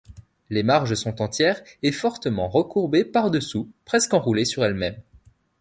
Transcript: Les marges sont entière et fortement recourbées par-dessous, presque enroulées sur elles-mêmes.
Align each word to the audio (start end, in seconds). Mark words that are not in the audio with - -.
Les 0.49 0.63
marges 0.63 0.95
sont 0.95 1.21
entière 1.21 1.61
et 1.83 1.91
fortement 1.91 2.49
recourbées 2.49 3.05
par-dessous, 3.05 3.69
presque 3.85 4.15
enroulées 4.15 4.45
sur 4.45 4.65
elles-mêmes. 4.65 4.99